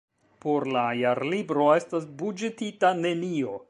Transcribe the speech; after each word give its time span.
Por 0.45 0.65
la 0.77 0.85
Jarlibro 1.01 1.69
estas 1.83 2.11
buĝetita 2.23 2.97
nenio. 3.07 3.59